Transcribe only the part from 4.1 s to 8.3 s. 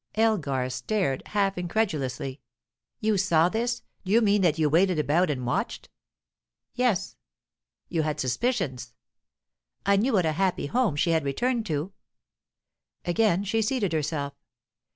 you mean that you waited about and watched?" "Yes." "You had